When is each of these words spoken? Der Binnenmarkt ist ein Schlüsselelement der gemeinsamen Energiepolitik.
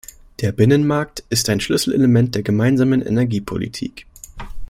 Der 0.39 0.51
Binnenmarkt 0.51 1.23
ist 1.29 1.47
ein 1.47 1.59
Schlüsselelement 1.59 2.33
der 2.33 2.41
gemeinsamen 2.41 3.03
Energiepolitik. 3.03 4.07